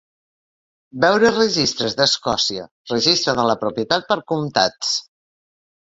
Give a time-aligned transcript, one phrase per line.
[1.03, 2.65] Veure registres d'Escòcia,
[2.95, 4.99] Registre de la propietat per comtats.